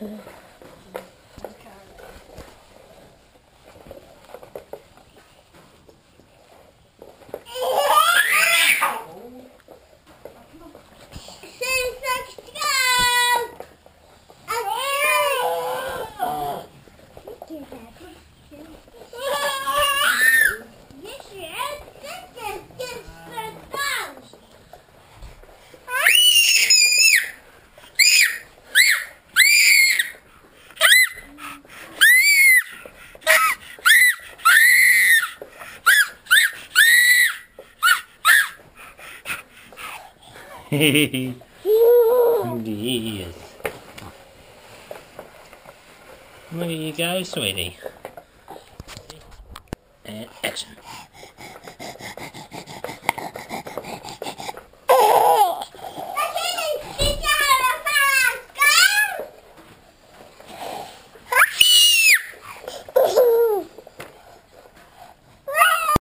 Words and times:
嗯 0.00 0.43
yes. 42.64 43.34
There 46.52 46.70
you 46.70 46.92
go, 46.92 47.22
sweetie. 47.22 47.76
Uh, 48.48 48.54
and 50.06 50.28
action. 50.42 50.70